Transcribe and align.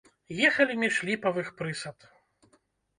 Ехалі 0.49 0.77
між 0.85 0.97
ліпавых 1.11 1.55
прысад. 1.63 2.11